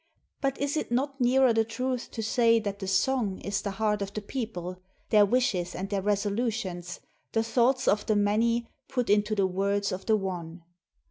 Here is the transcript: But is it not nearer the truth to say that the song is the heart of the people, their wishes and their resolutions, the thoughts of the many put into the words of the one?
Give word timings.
But 0.41 0.57
is 0.57 0.77
it 0.77 0.91
not 0.91 1.21
nearer 1.21 1.53
the 1.53 1.63
truth 1.63 2.09
to 2.09 2.23
say 2.23 2.57
that 2.59 2.79
the 2.79 2.87
song 2.87 3.37
is 3.41 3.61
the 3.61 3.69
heart 3.77 4.01
of 4.01 4.11
the 4.15 4.21
people, 4.23 4.81
their 5.11 5.27
wishes 5.27 5.75
and 5.75 5.91
their 5.91 6.01
resolutions, 6.01 7.01
the 7.33 7.43
thoughts 7.43 7.87
of 7.87 8.07
the 8.07 8.15
many 8.15 8.67
put 8.87 9.11
into 9.11 9.35
the 9.35 9.45
words 9.45 9.91
of 9.91 10.07
the 10.07 10.17
one? 10.17 10.63